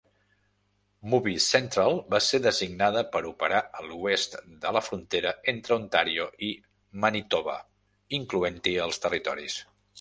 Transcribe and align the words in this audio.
Movie 1.09 1.41
Central 1.47 1.99
va 2.13 2.21
ser 2.27 2.39
designada 2.45 3.03
per 3.17 3.21
operar 3.33 3.61
a 3.81 3.85
l'oest 3.91 4.39
de 4.65 4.73
la 4.79 4.83
frontera 4.87 5.37
entre 5.55 5.79
Ontario 5.79 6.27
i 6.51 6.53
Manitoba, 7.05 7.59
incloent-hi 8.23 8.79
els 8.91 9.03
territoris. 9.09 9.65